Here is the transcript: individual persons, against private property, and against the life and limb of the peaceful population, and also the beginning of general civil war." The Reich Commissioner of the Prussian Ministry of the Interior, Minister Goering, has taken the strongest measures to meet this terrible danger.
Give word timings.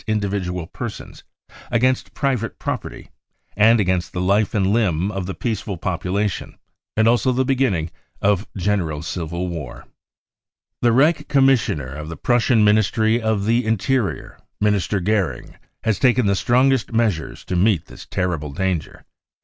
individual 0.07 0.65
persons, 0.65 1.23
against 1.69 2.15
private 2.15 2.57
property, 2.57 3.11
and 3.55 3.79
against 3.79 4.13
the 4.13 4.19
life 4.19 4.55
and 4.55 4.65
limb 4.73 5.11
of 5.11 5.27
the 5.27 5.33
peaceful 5.35 5.77
population, 5.77 6.57
and 6.97 7.07
also 7.07 7.31
the 7.31 7.45
beginning 7.45 7.91
of 8.19 8.47
general 8.57 9.03
civil 9.03 9.47
war." 9.47 9.85
The 10.81 10.91
Reich 10.91 11.27
Commissioner 11.27 11.93
of 11.93 12.09
the 12.09 12.17
Prussian 12.17 12.63
Ministry 12.63 13.21
of 13.21 13.45
the 13.45 13.63
Interior, 13.63 14.39
Minister 14.59 14.99
Goering, 14.99 15.53
has 15.83 15.99
taken 15.99 16.25
the 16.25 16.33
strongest 16.33 16.91
measures 16.91 17.45
to 17.45 17.55
meet 17.55 17.85
this 17.85 18.07
terrible 18.07 18.51
danger. 18.51 19.05